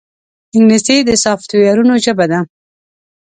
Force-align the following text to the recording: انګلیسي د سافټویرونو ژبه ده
انګلیسي 0.55 0.97
د 1.07 1.09
سافټویرونو 1.23 1.93
ژبه 2.05 2.25
ده 2.31 2.39